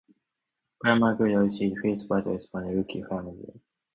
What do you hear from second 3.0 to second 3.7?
familiar.